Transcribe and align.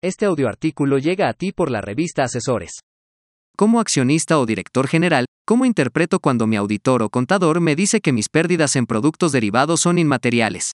Este 0.00 0.26
audioartículo 0.26 0.98
llega 0.98 1.28
a 1.28 1.32
ti 1.32 1.50
por 1.50 1.72
la 1.72 1.80
revista 1.80 2.22
Asesores. 2.22 2.78
Como 3.56 3.80
accionista 3.80 4.38
o 4.38 4.46
director 4.46 4.86
general, 4.86 5.24
¿cómo 5.44 5.64
interpreto 5.64 6.20
cuando 6.20 6.46
mi 6.46 6.54
auditor 6.54 7.02
o 7.02 7.10
contador 7.10 7.60
me 7.60 7.74
dice 7.74 8.00
que 8.00 8.12
mis 8.12 8.28
pérdidas 8.28 8.76
en 8.76 8.86
productos 8.86 9.32
derivados 9.32 9.80
son 9.80 9.98
inmateriales? 9.98 10.70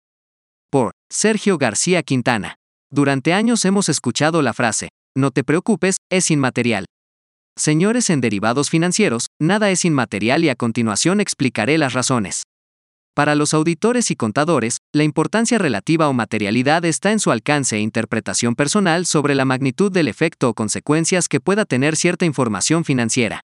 Por 0.70 0.92
Sergio 1.10 1.56
García 1.56 2.02
Quintana. 2.02 2.56
Durante 2.92 3.32
años 3.32 3.64
hemos 3.64 3.88
escuchado 3.88 4.42
la 4.42 4.52
frase, 4.52 4.90
no 5.16 5.30
te 5.30 5.42
preocupes, 5.42 5.96
es 6.10 6.30
inmaterial. 6.30 6.84
Señores 7.56 8.10
en 8.10 8.20
derivados 8.20 8.68
financieros, 8.68 9.28
nada 9.40 9.70
es 9.70 9.86
inmaterial 9.86 10.44
y 10.44 10.50
a 10.50 10.54
continuación 10.54 11.22
explicaré 11.22 11.78
las 11.78 11.94
razones. 11.94 12.42
Para 13.14 13.36
los 13.36 13.54
auditores 13.54 14.10
y 14.10 14.16
contadores, 14.16 14.78
la 14.94 15.02
importancia 15.02 15.58
relativa 15.58 16.08
o 16.08 16.12
materialidad 16.12 16.84
está 16.84 17.10
en 17.10 17.18
su 17.18 17.32
alcance 17.32 17.76
e 17.76 17.80
interpretación 17.80 18.54
personal 18.54 19.06
sobre 19.06 19.34
la 19.34 19.44
magnitud 19.44 19.90
del 19.90 20.06
efecto 20.06 20.48
o 20.48 20.54
consecuencias 20.54 21.28
que 21.28 21.40
pueda 21.40 21.64
tener 21.64 21.96
cierta 21.96 22.24
información 22.24 22.84
financiera 22.84 23.40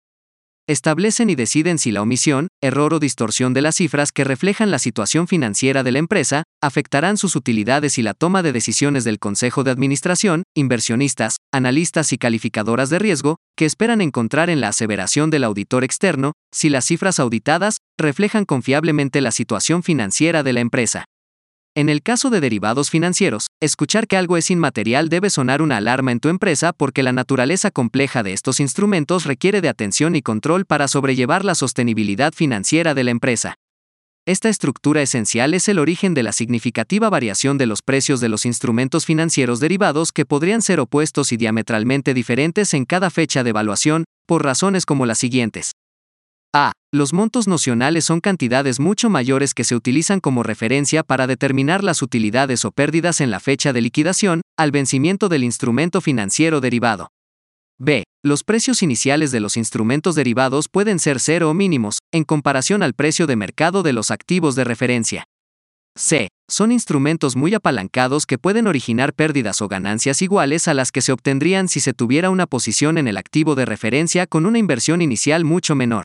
establecen 0.70 1.30
y 1.30 1.34
deciden 1.34 1.78
si 1.78 1.90
la 1.90 2.00
omisión, 2.00 2.46
error 2.62 2.94
o 2.94 3.00
distorsión 3.00 3.54
de 3.54 3.60
las 3.60 3.74
cifras 3.74 4.12
que 4.12 4.22
reflejan 4.22 4.70
la 4.70 4.78
situación 4.78 5.26
financiera 5.26 5.82
de 5.82 5.90
la 5.90 5.98
empresa 5.98 6.44
afectarán 6.62 7.16
sus 7.16 7.34
utilidades 7.34 7.98
y 7.98 8.02
la 8.02 8.14
toma 8.14 8.44
de 8.44 8.52
decisiones 8.52 9.02
del 9.02 9.18
Consejo 9.18 9.64
de 9.64 9.72
Administración, 9.72 10.44
inversionistas, 10.54 11.38
analistas 11.52 12.12
y 12.12 12.18
calificadoras 12.18 12.88
de 12.88 13.00
riesgo, 13.00 13.36
que 13.56 13.64
esperan 13.64 14.00
encontrar 14.00 14.48
en 14.48 14.60
la 14.60 14.68
aseveración 14.68 15.30
del 15.30 15.42
auditor 15.42 15.82
externo, 15.82 16.34
si 16.52 16.68
las 16.68 16.84
cifras 16.84 17.18
auditadas 17.18 17.78
reflejan 17.98 18.44
confiablemente 18.44 19.20
la 19.20 19.32
situación 19.32 19.82
financiera 19.82 20.44
de 20.44 20.52
la 20.52 20.60
empresa. 20.60 21.04
En 21.76 21.88
el 21.88 22.02
caso 22.02 22.30
de 22.30 22.40
derivados 22.40 22.90
financieros, 22.90 23.46
escuchar 23.60 24.08
que 24.08 24.16
algo 24.16 24.36
es 24.36 24.50
inmaterial 24.50 25.08
debe 25.08 25.30
sonar 25.30 25.62
una 25.62 25.76
alarma 25.76 26.10
en 26.10 26.18
tu 26.18 26.28
empresa 26.28 26.72
porque 26.72 27.04
la 27.04 27.12
naturaleza 27.12 27.70
compleja 27.70 28.24
de 28.24 28.32
estos 28.32 28.58
instrumentos 28.58 29.24
requiere 29.24 29.60
de 29.60 29.68
atención 29.68 30.16
y 30.16 30.22
control 30.22 30.66
para 30.66 30.88
sobrellevar 30.88 31.44
la 31.44 31.54
sostenibilidad 31.54 32.32
financiera 32.32 32.92
de 32.94 33.04
la 33.04 33.12
empresa. 33.12 33.54
Esta 34.26 34.48
estructura 34.48 35.00
esencial 35.00 35.54
es 35.54 35.68
el 35.68 35.78
origen 35.78 36.12
de 36.12 36.24
la 36.24 36.32
significativa 36.32 37.08
variación 37.08 37.56
de 37.56 37.66
los 37.66 37.82
precios 37.82 38.20
de 38.20 38.28
los 38.28 38.46
instrumentos 38.46 39.06
financieros 39.06 39.60
derivados 39.60 40.10
que 40.10 40.26
podrían 40.26 40.62
ser 40.62 40.80
opuestos 40.80 41.30
y 41.30 41.36
diametralmente 41.36 42.14
diferentes 42.14 42.74
en 42.74 42.84
cada 42.84 43.10
fecha 43.10 43.44
de 43.44 43.50
evaluación, 43.50 44.04
por 44.26 44.44
razones 44.44 44.84
como 44.86 45.06
las 45.06 45.18
siguientes. 45.18 45.72
A. 46.52 46.72
Los 46.92 47.12
montos 47.12 47.46
nocionales 47.46 48.04
son 48.04 48.18
cantidades 48.18 48.80
mucho 48.80 49.10
mayores 49.10 49.54
que 49.54 49.62
se 49.62 49.76
utilizan 49.76 50.18
como 50.18 50.42
referencia 50.42 51.04
para 51.04 51.28
determinar 51.28 51.84
las 51.84 52.02
utilidades 52.02 52.64
o 52.64 52.72
pérdidas 52.72 53.20
en 53.20 53.30
la 53.30 53.38
fecha 53.38 53.72
de 53.72 53.80
liquidación, 53.80 54.40
al 54.58 54.72
vencimiento 54.72 55.28
del 55.28 55.44
instrumento 55.44 56.00
financiero 56.00 56.60
derivado. 56.60 57.12
B. 57.78 58.02
Los 58.24 58.42
precios 58.42 58.82
iniciales 58.82 59.30
de 59.30 59.38
los 59.38 59.56
instrumentos 59.56 60.16
derivados 60.16 60.68
pueden 60.68 60.98
ser 60.98 61.20
cero 61.20 61.50
o 61.50 61.54
mínimos, 61.54 62.00
en 62.12 62.24
comparación 62.24 62.82
al 62.82 62.94
precio 62.94 63.28
de 63.28 63.36
mercado 63.36 63.84
de 63.84 63.92
los 63.92 64.10
activos 64.10 64.56
de 64.56 64.64
referencia. 64.64 65.24
C. 65.96 66.26
Son 66.50 66.72
instrumentos 66.72 67.36
muy 67.36 67.54
apalancados 67.54 68.26
que 68.26 68.36
pueden 68.36 68.66
originar 68.66 69.14
pérdidas 69.14 69.62
o 69.62 69.68
ganancias 69.68 70.22
iguales 70.22 70.66
a 70.66 70.74
las 70.74 70.90
que 70.90 71.02
se 71.02 71.12
obtendrían 71.12 71.68
si 71.68 71.78
se 71.78 71.92
tuviera 71.92 72.30
una 72.30 72.46
posición 72.46 72.98
en 72.98 73.06
el 73.06 73.16
activo 73.16 73.54
de 73.54 73.64
referencia 73.64 74.26
con 74.26 74.44
una 74.44 74.58
inversión 74.58 75.02
inicial 75.02 75.44
mucho 75.44 75.76
menor. 75.76 76.02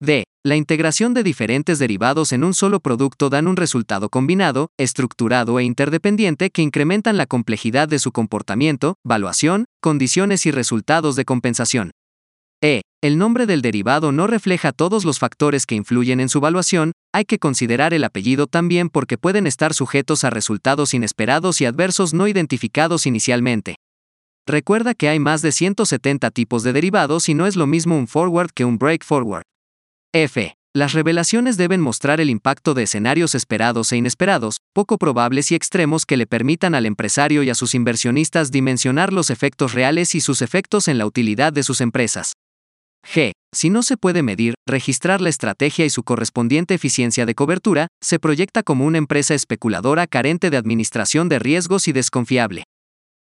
D. 0.00 0.24
La 0.44 0.56
integración 0.56 1.14
de 1.14 1.22
diferentes 1.22 1.78
derivados 1.78 2.32
en 2.32 2.44
un 2.44 2.52
solo 2.52 2.80
producto 2.80 3.30
dan 3.30 3.48
un 3.48 3.56
resultado 3.56 4.10
combinado, 4.10 4.68
estructurado 4.78 5.58
e 5.58 5.64
interdependiente 5.64 6.50
que 6.50 6.60
incrementan 6.60 7.16
la 7.16 7.24
complejidad 7.24 7.88
de 7.88 7.98
su 7.98 8.12
comportamiento, 8.12 8.96
valuación, 9.04 9.64
condiciones 9.80 10.44
y 10.44 10.50
resultados 10.50 11.16
de 11.16 11.24
compensación. 11.24 11.92
E. 12.62 12.82
El 13.02 13.16
nombre 13.16 13.46
del 13.46 13.62
derivado 13.62 14.12
no 14.12 14.26
refleja 14.26 14.72
todos 14.72 15.06
los 15.06 15.18
factores 15.18 15.64
que 15.64 15.74
influyen 15.74 16.20
en 16.20 16.28
su 16.28 16.40
valuación, 16.40 16.92
hay 17.14 17.24
que 17.24 17.38
considerar 17.38 17.94
el 17.94 18.04
apellido 18.04 18.46
también 18.46 18.90
porque 18.90 19.16
pueden 19.16 19.46
estar 19.46 19.72
sujetos 19.72 20.24
a 20.24 20.30
resultados 20.30 20.92
inesperados 20.92 21.60
y 21.62 21.64
adversos 21.64 22.12
no 22.12 22.28
identificados 22.28 23.06
inicialmente. 23.06 23.76
Recuerda 24.46 24.94
que 24.94 25.08
hay 25.08 25.18
más 25.18 25.40
de 25.40 25.52
170 25.52 26.30
tipos 26.32 26.62
de 26.62 26.74
derivados 26.74 27.30
y 27.30 27.34
no 27.34 27.46
es 27.46 27.56
lo 27.56 27.66
mismo 27.66 27.98
un 27.98 28.06
forward 28.06 28.50
que 28.54 28.64
un 28.64 28.78
break 28.78 29.02
forward. 29.02 29.42
F. 30.22 30.56
Las 30.74 30.94
revelaciones 30.94 31.58
deben 31.58 31.82
mostrar 31.82 32.22
el 32.22 32.30
impacto 32.30 32.72
de 32.72 32.84
escenarios 32.84 33.34
esperados 33.34 33.92
e 33.92 33.98
inesperados, 33.98 34.60
poco 34.72 34.96
probables 34.96 35.52
y 35.52 35.54
extremos 35.54 36.06
que 36.06 36.16
le 36.16 36.26
permitan 36.26 36.74
al 36.74 36.86
empresario 36.86 37.42
y 37.42 37.50
a 37.50 37.54
sus 37.54 37.74
inversionistas 37.74 38.50
dimensionar 38.50 39.12
los 39.12 39.28
efectos 39.28 39.74
reales 39.74 40.14
y 40.14 40.22
sus 40.22 40.40
efectos 40.40 40.88
en 40.88 40.96
la 40.96 41.04
utilidad 41.04 41.52
de 41.52 41.62
sus 41.62 41.82
empresas. 41.82 42.32
G. 43.06 43.32
Si 43.54 43.68
no 43.68 43.82
se 43.82 43.98
puede 43.98 44.22
medir, 44.22 44.54
registrar 44.66 45.20
la 45.20 45.28
estrategia 45.28 45.84
y 45.84 45.90
su 45.90 46.02
correspondiente 46.02 46.72
eficiencia 46.72 47.26
de 47.26 47.34
cobertura, 47.34 47.88
se 48.02 48.18
proyecta 48.18 48.62
como 48.62 48.86
una 48.86 48.96
empresa 48.96 49.34
especuladora 49.34 50.06
carente 50.06 50.48
de 50.48 50.56
administración 50.56 51.28
de 51.28 51.38
riesgos 51.38 51.88
y 51.88 51.92
desconfiable 51.92 52.64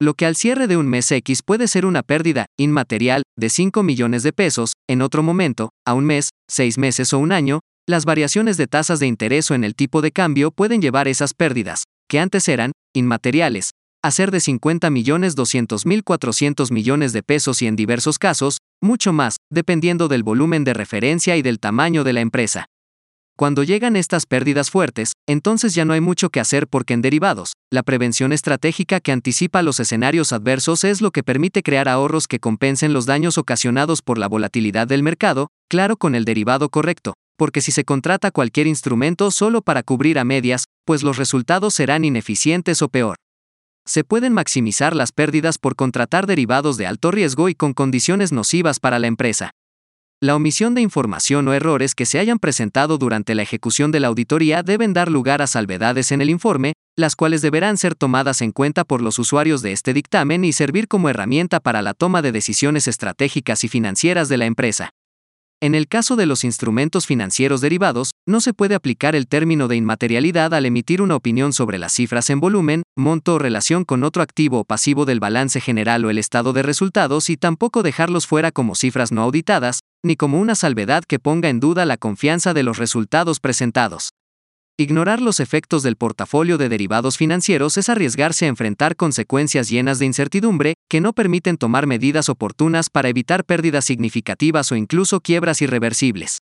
lo 0.02 0.14
que 0.14 0.26
al 0.26 0.34
cierre 0.34 0.66
de 0.66 0.76
un 0.76 0.88
mes 0.88 1.10
X 1.12 1.42
puede 1.42 1.68
ser 1.68 1.86
una 1.86 2.02
pérdida 2.02 2.46
inmaterial 2.58 3.22
de 3.38 3.48
5 3.48 3.84
millones 3.84 4.24
de 4.24 4.32
pesos, 4.32 4.72
en 4.88 5.00
otro 5.00 5.22
momento, 5.22 5.70
a 5.86 5.94
un 5.94 6.04
mes, 6.06 6.30
seis 6.50 6.76
meses 6.76 7.12
o 7.12 7.18
un 7.18 7.30
año, 7.30 7.60
las 7.88 8.04
variaciones 8.04 8.56
de 8.56 8.66
tasas 8.66 8.98
de 8.98 9.06
interés 9.06 9.50
o 9.50 9.54
en 9.54 9.62
el 9.62 9.76
tipo 9.76 10.02
de 10.02 10.10
cambio 10.10 10.50
pueden 10.50 10.82
llevar 10.82 11.06
esas 11.06 11.34
pérdidas, 11.34 11.84
que 12.08 12.18
antes 12.18 12.48
eran 12.48 12.72
inmateriales, 12.92 13.70
a 14.02 14.10
ser 14.10 14.32
de 14.32 14.40
50 14.40 14.90
millones 14.90 15.36
200 15.36 15.86
mil 15.86 16.02
400 16.02 16.72
millones 16.72 17.12
de 17.12 17.22
pesos 17.22 17.62
y 17.62 17.68
en 17.68 17.76
diversos 17.76 18.18
casos, 18.18 18.58
mucho 18.82 19.12
más, 19.12 19.36
dependiendo 19.52 20.08
del 20.08 20.24
volumen 20.24 20.64
de 20.64 20.74
referencia 20.74 21.36
y 21.36 21.42
del 21.42 21.60
tamaño 21.60 22.02
de 22.02 22.12
la 22.12 22.20
empresa. 22.22 22.66
Cuando 23.42 23.64
llegan 23.64 23.96
estas 23.96 24.24
pérdidas 24.24 24.70
fuertes, 24.70 25.14
entonces 25.26 25.74
ya 25.74 25.84
no 25.84 25.94
hay 25.94 26.00
mucho 26.00 26.30
que 26.30 26.38
hacer 26.38 26.68
porque 26.68 26.94
en 26.94 27.02
derivados, 27.02 27.54
la 27.72 27.82
prevención 27.82 28.32
estratégica 28.32 29.00
que 29.00 29.10
anticipa 29.10 29.62
los 29.62 29.80
escenarios 29.80 30.32
adversos 30.32 30.84
es 30.84 31.00
lo 31.00 31.10
que 31.10 31.24
permite 31.24 31.64
crear 31.64 31.88
ahorros 31.88 32.28
que 32.28 32.38
compensen 32.38 32.92
los 32.92 33.04
daños 33.04 33.38
ocasionados 33.38 34.00
por 34.00 34.16
la 34.16 34.28
volatilidad 34.28 34.86
del 34.86 35.02
mercado, 35.02 35.48
claro 35.68 35.96
con 35.96 36.14
el 36.14 36.24
derivado 36.24 36.68
correcto, 36.68 37.14
porque 37.36 37.60
si 37.62 37.72
se 37.72 37.82
contrata 37.82 38.30
cualquier 38.30 38.68
instrumento 38.68 39.32
solo 39.32 39.60
para 39.60 39.82
cubrir 39.82 40.20
a 40.20 40.24
medias, 40.24 40.66
pues 40.84 41.02
los 41.02 41.16
resultados 41.16 41.74
serán 41.74 42.04
ineficientes 42.04 42.80
o 42.80 42.90
peor. 42.90 43.16
Se 43.84 44.04
pueden 44.04 44.34
maximizar 44.34 44.94
las 44.94 45.10
pérdidas 45.10 45.58
por 45.58 45.74
contratar 45.74 46.28
derivados 46.28 46.76
de 46.76 46.86
alto 46.86 47.10
riesgo 47.10 47.48
y 47.48 47.56
con 47.56 47.72
condiciones 47.72 48.30
nocivas 48.30 48.78
para 48.78 49.00
la 49.00 49.08
empresa. 49.08 49.50
La 50.22 50.36
omisión 50.36 50.74
de 50.74 50.80
información 50.80 51.48
o 51.48 51.52
errores 51.52 51.96
que 51.96 52.06
se 52.06 52.20
hayan 52.20 52.38
presentado 52.38 52.96
durante 52.96 53.34
la 53.34 53.42
ejecución 53.42 53.90
de 53.90 53.98
la 53.98 54.06
auditoría 54.06 54.62
deben 54.62 54.92
dar 54.92 55.10
lugar 55.10 55.42
a 55.42 55.48
salvedades 55.48 56.12
en 56.12 56.20
el 56.20 56.30
informe, 56.30 56.74
las 56.96 57.16
cuales 57.16 57.42
deberán 57.42 57.76
ser 57.76 57.96
tomadas 57.96 58.40
en 58.40 58.52
cuenta 58.52 58.84
por 58.84 59.02
los 59.02 59.18
usuarios 59.18 59.62
de 59.62 59.72
este 59.72 59.92
dictamen 59.92 60.44
y 60.44 60.52
servir 60.52 60.86
como 60.86 61.08
herramienta 61.08 61.58
para 61.58 61.82
la 61.82 61.92
toma 61.92 62.22
de 62.22 62.30
decisiones 62.30 62.86
estratégicas 62.86 63.64
y 63.64 63.68
financieras 63.68 64.28
de 64.28 64.36
la 64.36 64.46
empresa. 64.46 64.90
En 65.62 65.76
el 65.76 65.86
caso 65.86 66.16
de 66.16 66.26
los 66.26 66.42
instrumentos 66.42 67.06
financieros 67.06 67.60
derivados, 67.60 68.10
no 68.26 68.40
se 68.40 68.52
puede 68.52 68.74
aplicar 68.74 69.14
el 69.14 69.28
término 69.28 69.68
de 69.68 69.76
inmaterialidad 69.76 70.52
al 70.54 70.66
emitir 70.66 71.00
una 71.00 71.14
opinión 71.14 71.52
sobre 71.52 71.78
las 71.78 71.92
cifras 71.92 72.30
en 72.30 72.40
volumen, 72.40 72.82
monto 72.98 73.34
o 73.34 73.38
relación 73.38 73.84
con 73.84 74.02
otro 74.02 74.24
activo 74.24 74.58
o 74.58 74.64
pasivo 74.64 75.04
del 75.04 75.20
balance 75.20 75.60
general 75.60 76.04
o 76.04 76.10
el 76.10 76.18
estado 76.18 76.52
de 76.52 76.64
resultados 76.64 77.30
y 77.30 77.36
tampoco 77.36 77.84
dejarlos 77.84 78.26
fuera 78.26 78.50
como 78.50 78.74
cifras 78.74 79.12
no 79.12 79.22
auditadas, 79.22 79.78
ni 80.02 80.16
como 80.16 80.40
una 80.40 80.56
salvedad 80.56 81.04
que 81.04 81.20
ponga 81.20 81.48
en 81.48 81.60
duda 81.60 81.86
la 81.86 81.96
confianza 81.96 82.54
de 82.54 82.64
los 82.64 82.78
resultados 82.78 83.38
presentados. 83.38 84.10
Ignorar 84.82 85.22
los 85.22 85.38
efectos 85.38 85.84
del 85.84 85.94
portafolio 85.94 86.58
de 86.58 86.68
derivados 86.68 87.16
financieros 87.16 87.76
es 87.78 87.88
arriesgarse 87.88 88.46
a 88.46 88.48
enfrentar 88.48 88.96
consecuencias 88.96 89.68
llenas 89.68 90.00
de 90.00 90.06
incertidumbre, 90.06 90.74
que 90.90 91.00
no 91.00 91.12
permiten 91.12 91.56
tomar 91.56 91.86
medidas 91.86 92.28
oportunas 92.28 92.90
para 92.90 93.08
evitar 93.08 93.44
pérdidas 93.44 93.84
significativas 93.84 94.72
o 94.72 94.74
incluso 94.74 95.20
quiebras 95.20 95.62
irreversibles. 95.62 96.38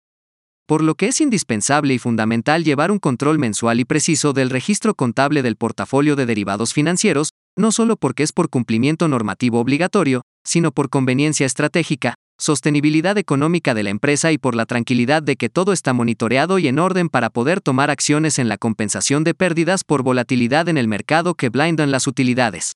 Por 0.66 0.86
lo 0.86 0.96
que 0.96 1.08
es 1.08 1.20
indispensable 1.20 1.94
y 1.94 2.00
fundamental 2.00 2.64
llevar 2.64 2.92
un 2.92 3.00
control 3.00 3.40
mensual 3.40 3.82
y 3.82 3.84
preciso 3.84 4.32
del 4.32 4.50
registro 4.50 4.96
contable 4.96 5.42
del 5.42 5.58
portafolio 5.58 6.16
de 6.16 6.26
derivados 6.26 6.74
financieros, 6.74 7.32
no 7.58 7.74
solo 7.74 7.98
porque 7.98 8.24
es 8.24 8.32
por 8.32 8.50
cumplimiento 8.50 9.10
normativo 9.10 9.60
obligatorio, 9.60 10.22
sino 10.46 10.72
por 10.72 10.90
conveniencia 10.90 11.46
estratégica, 11.46 12.16
sostenibilidad 12.40 13.18
económica 13.20 13.76
de 13.76 13.84
la 13.84 13.92
empresa 13.92 14.32
y 14.32 14.40
por 14.40 14.56
la 14.56 14.66
tranquilidad 14.66 15.22
de 15.22 15.36
que 15.36 15.50
todo 15.50 15.74
está 15.74 15.94
monitoreado 15.94 16.58
y 16.58 16.68
en 16.68 16.80
orden 16.80 17.10
para 17.10 17.30
poder 17.30 17.62
tomar 17.62 17.92
acciones 17.92 18.40
en 18.40 18.50
la 18.50 18.58
compensación 18.58 19.24
de 19.24 19.36
pérdidas 19.36 19.84
por 19.84 20.02
volatilidad 20.02 20.68
en 20.70 20.78
el 20.78 20.88
mercado 20.88 21.36
que 21.36 21.50
blindan 21.50 21.92
las 21.92 22.08
utilidades. 22.08 22.74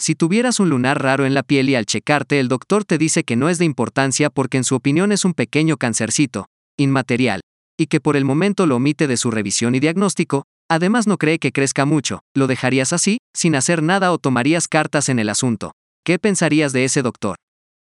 Si 0.00 0.14
tuvieras 0.14 0.60
un 0.60 0.70
lunar 0.70 1.02
raro 1.02 1.26
en 1.26 1.34
la 1.34 1.42
piel 1.42 1.68
y 1.68 1.74
al 1.74 1.84
checarte 1.84 2.40
el 2.40 2.48
doctor 2.48 2.84
te 2.84 2.96
dice 2.96 3.24
que 3.24 3.36
no 3.36 3.48
es 3.48 3.58
de 3.58 3.66
importancia 3.66 4.30
porque 4.30 4.56
en 4.56 4.64
su 4.64 4.74
opinión 4.74 5.12
es 5.12 5.24
un 5.24 5.34
pequeño 5.34 5.76
cancercito, 5.76 6.46
inmaterial, 6.78 7.42
y 7.78 7.86
que 7.86 8.00
por 8.00 8.16
el 8.16 8.24
momento 8.24 8.66
lo 8.66 8.76
omite 8.76 9.06
de 9.06 9.16
su 9.16 9.30
revisión 9.30 9.74
y 9.74 9.80
diagnóstico, 9.80 10.44
Además 10.70 11.06
no 11.06 11.18
cree 11.18 11.38
que 11.38 11.52
crezca 11.52 11.84
mucho, 11.84 12.20
¿lo 12.34 12.46
dejarías 12.46 12.92
así, 12.92 13.18
sin 13.34 13.54
hacer 13.54 13.82
nada 13.82 14.12
o 14.12 14.18
tomarías 14.18 14.66
cartas 14.66 15.08
en 15.08 15.18
el 15.18 15.28
asunto? 15.28 15.72
¿Qué 16.04 16.18
pensarías 16.18 16.72
de 16.72 16.84
ese 16.84 17.02
doctor? 17.02 17.36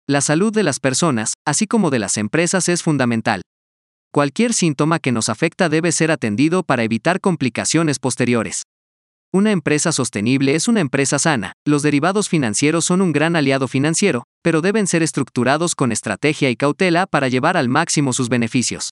La 0.09 0.21
salud 0.21 0.53
de 0.53 0.63
las 0.63 0.79
personas, 0.79 1.33
así 1.45 1.67
como 1.67 1.91
de 1.91 1.99
las 1.99 2.17
empresas, 2.17 2.69
es 2.69 2.85
fundamental. 2.85 3.43
Cualquier 4.13 4.55
síntoma 4.55 5.01
que 5.01 5.11
nos 5.11 5.29
afecta 5.29 5.69
debe 5.69 5.91
ser 5.91 6.13
atendido 6.13 6.63
para 6.63 6.85
evitar 6.85 7.21
complicaciones 7.21 7.99
posteriores. 7.99 8.63
Una 9.33 9.51
empresa 9.51 9.91
sostenible 9.91 10.55
es 10.55 10.69
una 10.69 10.79
empresa 10.79 11.19
sana. 11.19 11.55
Los 11.67 11.83
derivados 11.83 12.29
financieros 12.29 12.85
son 12.85 13.03
un 13.03 13.13
gran 13.13 13.35
aliado 13.35 13.67
financiero, 13.67 14.23
pero 14.45 14.61
deben 14.61 14.87
ser 14.87 15.03
estructurados 15.03 15.75
con 15.75 15.91
estrategia 15.91 16.51
y 16.51 16.57
cautela 16.57 17.09
para 17.09 17.27
llevar 17.27 17.57
al 17.57 17.69
máximo 17.69 18.13
sus 18.13 18.29
beneficios. 18.29 18.91